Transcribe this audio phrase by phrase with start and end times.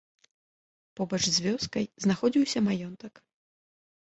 [0.99, 3.13] Побач з вёскай знаходзіўся маёнтак.